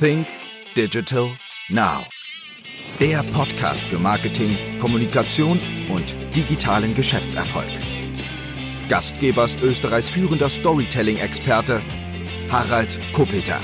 [0.00, 0.26] Think
[0.76, 1.28] Digital
[1.68, 2.02] Now.
[2.98, 4.50] Der Podcast für Marketing,
[4.80, 7.68] Kommunikation und digitalen Geschäftserfolg.
[8.88, 11.80] Gastgeber ist Österreichs führender Storytelling-Experte
[12.50, 13.60] Harald Kopeter.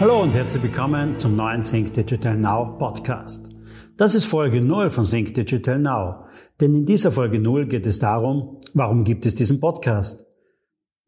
[0.00, 3.48] Hallo und herzlich willkommen zum neuen Think Digital Now Podcast.
[3.96, 6.24] Das ist Folge 0 von Think Digital Now.
[6.60, 10.24] Denn in dieser Folge 0 geht es darum, warum gibt es diesen Podcast?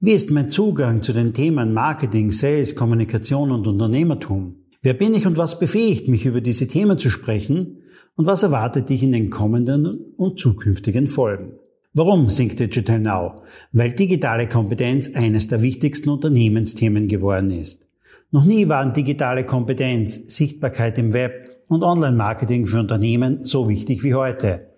[0.00, 4.56] Wie ist mein Zugang zu den Themen Marketing, Sales, Kommunikation und Unternehmertum?
[4.82, 7.78] Wer bin ich und was befähigt mich über diese Themen zu sprechen?
[8.16, 11.52] Und was erwartet dich in den kommenden und zukünftigen Folgen?
[11.94, 13.42] Warum Think Digital Now?
[13.72, 17.86] Weil digitale Kompetenz eines der wichtigsten Unternehmensthemen geworden ist.
[18.32, 24.14] Noch nie waren digitale Kompetenz, Sichtbarkeit im Web und Online-Marketing für Unternehmen so wichtig wie
[24.14, 24.73] heute.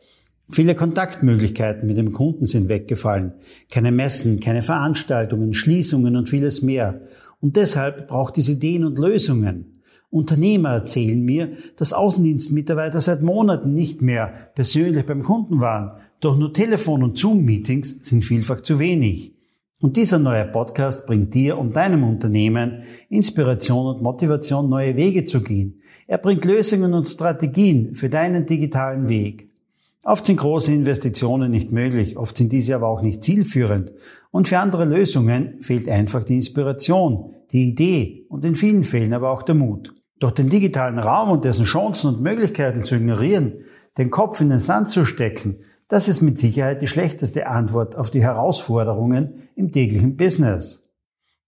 [0.49, 3.33] Viele Kontaktmöglichkeiten mit dem Kunden sind weggefallen.
[3.69, 7.01] Keine Messen, keine Veranstaltungen, Schließungen und vieles mehr.
[7.41, 9.83] Und deshalb braucht es Ideen und Lösungen.
[10.09, 16.01] Unternehmer erzählen mir, dass Außendienstmitarbeiter seit Monaten nicht mehr persönlich beim Kunden waren.
[16.21, 19.35] Doch nur Telefon- und Zoom-Meetings sind vielfach zu wenig.
[19.83, 25.43] Und dieser neue Podcast bringt dir und deinem Unternehmen Inspiration und Motivation, neue Wege zu
[25.43, 25.83] gehen.
[26.07, 29.51] Er bringt Lösungen und Strategien für deinen digitalen Weg.
[30.07, 33.93] Oft sind große Investitionen nicht möglich, oft sind diese aber auch nicht zielführend.
[34.31, 39.33] Und für andere Lösungen fehlt einfach die Inspiration, die Idee und in vielen Fällen aber
[39.33, 39.95] auch der Mut.
[40.21, 43.65] Doch den digitalen Raum und dessen Chancen und Möglichkeiten zu ignorieren,
[43.99, 45.57] den Kopf in den Sand zu stecken,
[45.89, 50.85] das ist mit Sicherheit die schlechteste Antwort auf die Herausforderungen im täglichen Business.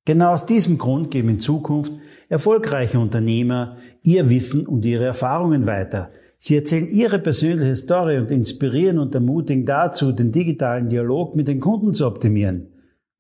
[0.04, 1.92] Genau aus diesem Grund geben in Zukunft
[2.28, 8.98] erfolgreiche Unternehmer ihr Wissen und ihre Erfahrungen weiter– Sie erzählen Ihre persönliche Story und inspirieren
[8.98, 12.68] und ermutigen dazu, den digitalen Dialog mit den Kunden zu optimieren,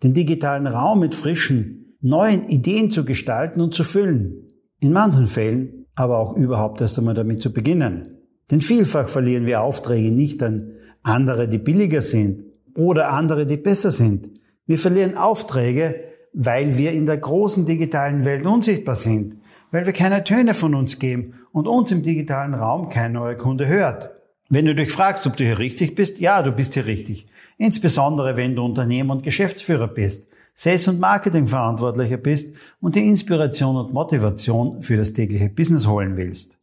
[0.02, 4.48] den digitalen Raum mit frischen, neuen Ideen zu gestalten und zu füllen.
[4.80, 8.18] In manchen Fällen aber auch überhaupt erst einmal damit zu beginnen.
[8.52, 12.44] Denn vielfach verlieren wir Aufträge nicht an andere, die billiger sind
[12.76, 14.30] oder andere, die besser sind.
[14.66, 15.96] Wir verlieren Aufträge,
[16.32, 19.38] weil wir in der großen digitalen Welt unsichtbar sind,
[19.70, 23.66] weil wir keine Töne von uns geben und uns im digitalen Raum kein neuer Kunde
[23.66, 24.10] hört.
[24.48, 27.26] Wenn du dich fragst, ob du hier richtig bist, ja, du bist hier richtig.
[27.58, 33.92] Insbesondere wenn du Unternehmer und Geschäftsführer bist, Sales- und Marketingverantwortlicher bist und die Inspiration und
[33.92, 36.58] Motivation für das tägliche Business holen willst.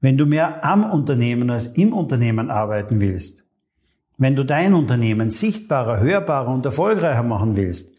[0.00, 3.44] Wenn du mehr am Unternehmen als im Unternehmen arbeiten willst.
[4.18, 7.95] Wenn du dein Unternehmen sichtbarer, hörbarer und erfolgreicher machen willst.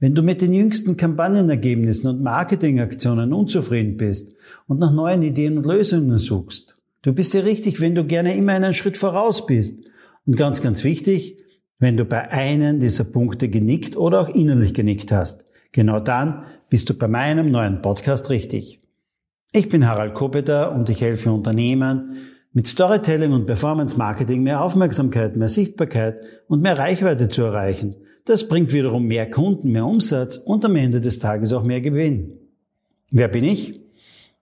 [0.00, 4.34] Wenn du mit den jüngsten Kampagnenergebnissen und Marketingaktionen unzufrieden bist
[4.66, 8.52] und nach neuen Ideen und Lösungen suchst, du bist ja richtig, wenn du gerne immer
[8.52, 9.88] einen Schritt voraus bist.
[10.26, 11.42] Und ganz, ganz wichtig,
[11.78, 15.44] wenn du bei einem dieser Punkte genickt oder auch innerlich genickt hast.
[15.72, 18.80] Genau dann bist du bei meinem neuen Podcast richtig.
[19.52, 22.16] Ich bin Harald Kopeter und ich helfe Unternehmen,
[22.54, 28.48] mit Storytelling und Performance Marketing mehr Aufmerksamkeit, mehr Sichtbarkeit und mehr Reichweite zu erreichen– das
[28.48, 32.38] bringt wiederum mehr Kunden, mehr Umsatz und am Ende des Tages auch mehr Gewinn.
[33.10, 33.80] Wer bin ich?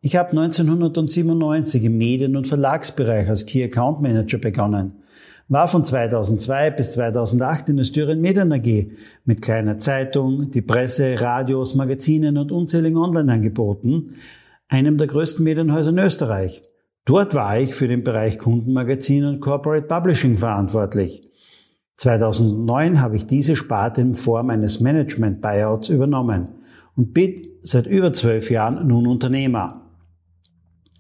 [0.00, 5.02] Ich habe 1997 im Medien- und Verlagsbereich als Key Account Manager begonnen,
[5.48, 8.92] war von 2002 bis 2008 in der Styrian Medien AG
[9.24, 14.14] mit kleiner Zeitung, die Presse, Radios, Magazinen und unzähligen Online-Angeboten,
[14.68, 16.62] einem der größten Medienhäuser in Österreich.
[17.04, 21.28] Dort war ich für den Bereich Kundenmagazin und Corporate Publishing verantwortlich.
[21.96, 26.50] 2009 habe ich diese Sparte in Form eines Management-Buyouts übernommen
[26.96, 29.82] und bin seit über zwölf Jahren nun Unternehmer.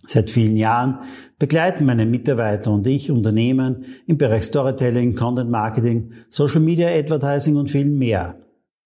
[0.04, 0.98] Seit vielen Jahren
[1.38, 7.70] begleiten meine Mitarbeiter und ich Unternehmen im Bereich Storytelling, Content Marketing, Social Media Advertising und
[7.70, 8.38] viel mehr.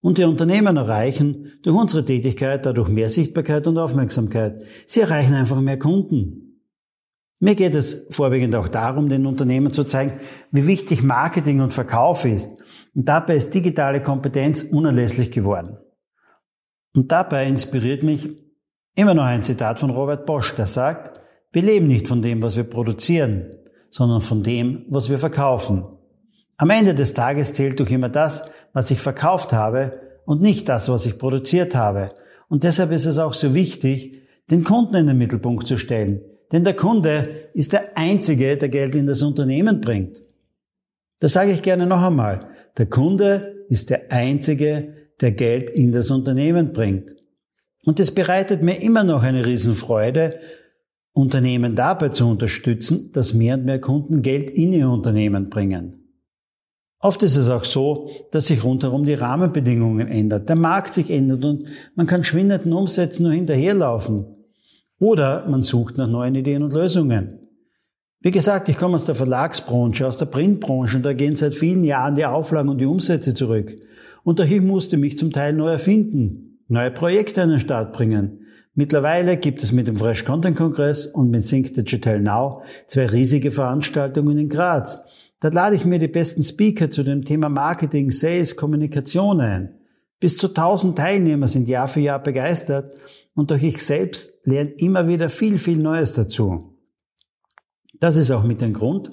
[0.02, 4.62] Und die Unternehmen erreichen durch unsere Tätigkeit dadurch mehr Sichtbarkeit und Aufmerksamkeit.
[4.84, 6.55] Sie erreichen einfach mehr Kunden.
[7.38, 10.20] Mir geht es vorwiegend auch darum, den Unternehmen zu zeigen,
[10.52, 12.50] wie wichtig Marketing und Verkauf ist.
[12.94, 15.76] Und dabei ist digitale Kompetenz unerlässlich geworden.
[16.94, 18.30] Und dabei inspiriert mich
[18.94, 21.20] immer noch ein Zitat von Robert Bosch, der sagt,
[21.52, 23.54] wir leben nicht von dem, was wir produzieren,
[23.90, 25.86] sondern von dem, was wir verkaufen.
[26.56, 30.88] Am Ende des Tages zählt doch immer das, was ich verkauft habe und nicht das,
[30.88, 32.08] was ich produziert habe.
[32.48, 36.22] Und deshalb ist es auch so wichtig, den Kunden in den Mittelpunkt zu stellen
[36.52, 40.20] denn der Kunde ist der Einzige, der Geld in das Unternehmen bringt.
[41.18, 42.48] Das sage ich gerne noch einmal.
[42.76, 47.14] Der Kunde ist der Einzige, der Geld in das Unternehmen bringt.
[47.84, 50.40] Und es bereitet mir immer noch eine Riesenfreude,
[51.12, 56.06] Unternehmen dabei zu unterstützen, dass mehr und mehr Kunden Geld in ihr Unternehmen bringen.
[56.98, 61.44] Oft ist es auch so, dass sich rundherum die Rahmenbedingungen ändern, der Markt sich ändert
[61.44, 64.35] und man kann schwindenden Umsätzen nur hinterherlaufen.
[64.98, 67.40] Oder man sucht nach neuen Ideen und Lösungen.
[68.20, 71.84] Wie gesagt, ich komme aus der Verlagsbranche, aus der Printbranche und da gehen seit vielen
[71.84, 73.76] Jahren die Auflagen und die Umsätze zurück.
[74.24, 78.40] Und ich musste mich zum Teil neu erfinden, neue Projekte an den Start bringen.
[78.74, 83.50] Mittlerweile gibt es mit dem Fresh Content Kongress und mit Sync Digital Now zwei riesige
[83.50, 85.02] Veranstaltungen in Graz.
[85.40, 89.75] Dort lade ich mir die besten Speaker zu dem Thema Marketing, Sales, Kommunikation ein.
[90.26, 92.90] Bis zu 1000 Teilnehmer sind Jahr für Jahr begeistert
[93.36, 96.76] und auch ich selbst lerne immer wieder viel, viel Neues dazu.
[98.00, 99.12] Das ist auch mit dem Grund,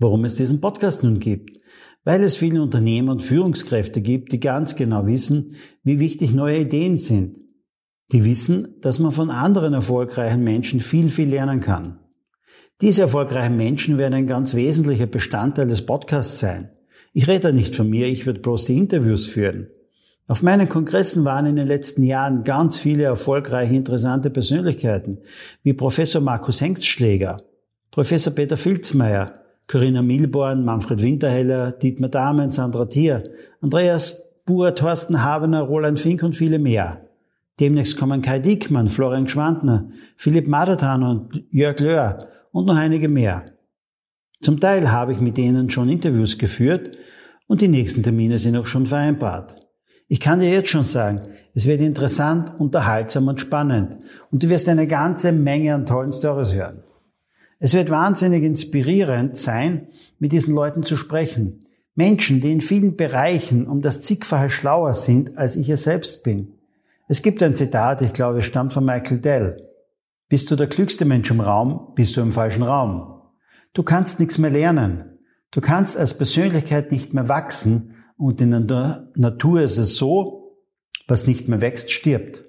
[0.00, 1.56] warum es diesen Podcast nun gibt.
[2.02, 5.54] Weil es viele Unternehmer und Führungskräfte gibt, die ganz genau wissen,
[5.84, 7.38] wie wichtig neue Ideen sind.
[8.10, 12.00] Die wissen, dass man von anderen erfolgreichen Menschen viel, viel lernen kann.
[12.80, 16.72] Diese erfolgreichen Menschen werden ein ganz wesentlicher Bestandteil des Podcasts sein.
[17.12, 19.68] Ich rede nicht von mir, ich werde bloß die Interviews führen.
[20.30, 25.18] Auf meinen Kongressen waren in den letzten Jahren ganz viele erfolgreiche, interessante Persönlichkeiten,
[25.64, 27.38] wie Professor Markus Hengstschläger,
[27.90, 33.24] Professor Peter Filzmeier, Corinna Milborn, Manfred Winterheller, Dietmar Dahmen, Sandra Thier,
[33.60, 37.08] Andreas Buhr, Thorsten Habener, Roland Fink und viele mehr.
[37.58, 43.46] Demnächst kommen Kai Dickmann, Florian Schwantner, Philipp Madertan und Jörg Löhr und noch einige mehr.
[44.40, 46.96] Zum Teil habe ich mit denen schon Interviews geführt
[47.48, 49.56] und die nächsten Termine sind auch schon vereinbart.
[50.12, 51.22] Ich kann dir jetzt schon sagen,
[51.54, 53.98] es wird interessant, unterhaltsam und spannend
[54.32, 56.82] und du wirst eine ganze Menge an tollen Stories hören.
[57.60, 59.86] Es wird wahnsinnig inspirierend sein,
[60.18, 61.60] mit diesen Leuten zu sprechen.
[61.94, 66.54] Menschen, die in vielen Bereichen um das zigfache schlauer sind, als ich es selbst bin.
[67.06, 69.68] Es gibt ein Zitat, ich glaube, es stammt von Michael Dell.
[70.28, 73.20] Bist du der klügste Mensch im Raum, bist du im falschen Raum.
[73.74, 75.20] Du kannst nichts mehr lernen.
[75.52, 80.58] Du kannst als Persönlichkeit nicht mehr wachsen und in der Natur ist es so,
[81.08, 82.44] was nicht mehr wächst, stirbt.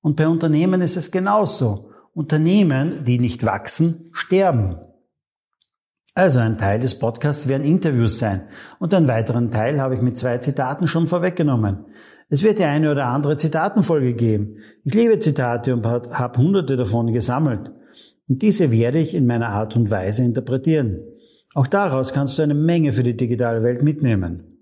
[0.00, 1.92] Und bei Unternehmen ist es genauso.
[2.14, 4.76] Unternehmen, die nicht wachsen, sterben.
[6.14, 8.48] Also ein Teil des Podcasts werden Interviews sein
[8.80, 11.84] und einen weiteren Teil habe ich mit zwei Zitaten schon vorweggenommen.
[12.28, 14.56] Es wird die eine oder andere Zitatenfolge geben.
[14.82, 17.70] Ich liebe Zitate und habe hunderte davon gesammelt.
[18.28, 21.04] Und diese werde ich in meiner Art und Weise interpretieren.
[21.54, 24.57] Auch daraus kannst du eine Menge für die digitale Welt mitnehmen.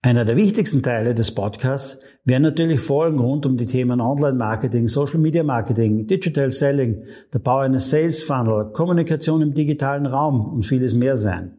[0.00, 6.06] Einer der wichtigsten Teile des Podcasts werden natürlich Folgen rund um die Themen Online-Marketing, Social-Media-Marketing,
[6.06, 7.02] Digital Selling,
[7.34, 11.58] der Bau eines Sales-Funnel, Kommunikation im digitalen Raum und vieles mehr sein.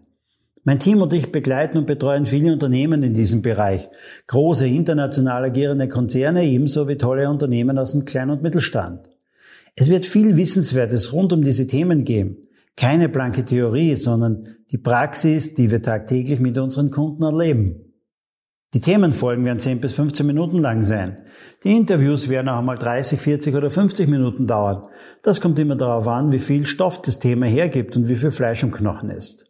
[0.64, 3.90] Mein Team und ich begleiten und betreuen viele Unternehmen in diesem Bereich,
[4.28, 9.10] große international agierende Konzerne ebenso wie tolle Unternehmen aus dem Klein- und Mittelstand.
[9.76, 12.38] Es wird viel Wissenswertes rund um diese Themen geben.
[12.78, 17.89] Keine blanke Theorie, sondern die Praxis, die wir tagtäglich mit unseren Kunden erleben.
[18.76, 21.22] Die Themenfolgen werden 10 bis 15 Minuten lang sein.
[21.64, 24.88] Die Interviews werden auch einmal 30, 40 oder 50 Minuten dauern.
[25.24, 28.62] Das kommt immer darauf an, wie viel Stoff das Thema hergibt und wie viel Fleisch
[28.62, 29.50] im Knochen ist.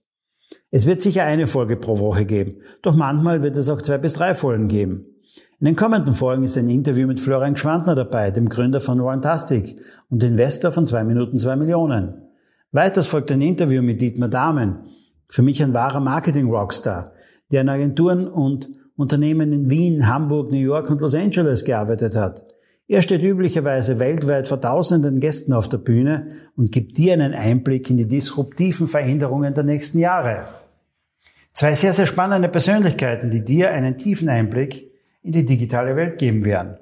[0.71, 4.13] Es wird sicher eine Folge pro Woche geben, doch manchmal wird es auch zwei bis
[4.13, 5.05] drei Folgen geben.
[5.59, 9.81] In den kommenden Folgen ist ein Interview mit Florian Schwantner dabei, dem Gründer von Runtastic
[10.09, 12.29] und Investor von 2 Minuten 2 Millionen.
[12.71, 14.85] Weiters folgt ein Interview mit Dietmar Dahmen,
[15.27, 17.11] für mich ein wahrer Marketing-Rockstar,
[17.51, 18.69] der in Agenturen und
[18.99, 22.43] Unternehmen in Wien, Hamburg, New York und Los Angeles gearbeitet hat.
[22.85, 27.89] Er steht üblicherweise weltweit vor tausenden Gästen auf der Bühne und gibt dir einen Einblick
[27.89, 30.49] in die disruptiven Veränderungen der nächsten Jahre.
[31.53, 34.91] Zwei sehr, sehr spannende Persönlichkeiten, die dir einen tiefen Einblick
[35.23, 36.77] in die digitale Welt geben werden.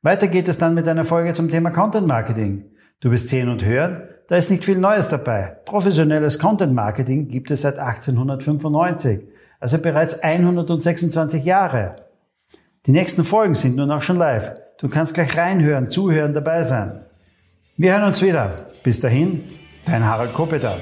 [0.00, 2.64] Weiter geht es dann mit einer Folge zum Thema Content Marketing.
[3.00, 5.58] Du wirst sehen und hören, da ist nicht viel Neues dabei.
[5.66, 11.96] Professionelles Content Marketing gibt es seit 1895 also bereits 126 Jahre.
[12.86, 14.52] Die nächsten Folgen sind nun auch schon live.
[14.78, 17.04] Du kannst gleich reinhören, zuhören, dabei sein.
[17.76, 18.66] Wir hören uns wieder.
[18.82, 19.44] Bis dahin,
[19.86, 20.76] dein Harald Kopeter.